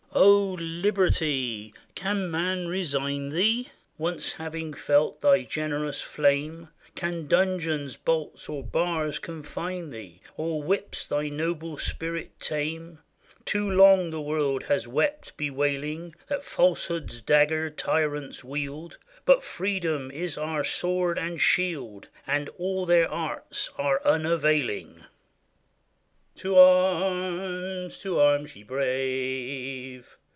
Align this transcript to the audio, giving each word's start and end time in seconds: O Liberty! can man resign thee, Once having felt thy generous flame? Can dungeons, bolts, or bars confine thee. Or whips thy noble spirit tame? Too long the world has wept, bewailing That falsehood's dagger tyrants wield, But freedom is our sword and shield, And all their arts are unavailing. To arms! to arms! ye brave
O 0.13 0.55
Liberty! 0.59 1.73
can 1.95 2.29
man 2.29 2.67
resign 2.67 3.29
thee, 3.29 3.69
Once 3.97 4.33
having 4.33 4.73
felt 4.73 5.21
thy 5.21 5.43
generous 5.43 6.01
flame? 6.01 6.67
Can 6.95 7.27
dungeons, 7.27 7.95
bolts, 7.95 8.49
or 8.49 8.61
bars 8.61 9.17
confine 9.19 9.89
thee. 9.89 10.19
Or 10.35 10.61
whips 10.61 11.07
thy 11.07 11.29
noble 11.29 11.77
spirit 11.77 12.37
tame? 12.41 12.99
Too 13.45 13.71
long 13.71 14.09
the 14.09 14.21
world 14.21 14.63
has 14.63 14.85
wept, 14.85 15.37
bewailing 15.37 16.13
That 16.27 16.43
falsehood's 16.43 17.21
dagger 17.21 17.69
tyrants 17.69 18.43
wield, 18.43 18.97
But 19.23 19.45
freedom 19.45 20.11
is 20.11 20.37
our 20.37 20.65
sword 20.65 21.17
and 21.17 21.39
shield, 21.39 22.09
And 22.27 22.49
all 22.57 22.85
their 22.85 23.09
arts 23.09 23.69
are 23.77 24.01
unavailing. 24.03 25.03
To 26.37 26.55
arms! 26.57 27.99
to 27.99 28.17
arms! 28.19 28.55
ye 28.55 28.63
brave 28.63 30.17